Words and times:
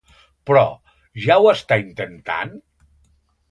Però, 0.49 0.63
ja 1.27 1.37
ho 1.43 1.51
està 1.53 1.79
intentant? 1.83 2.57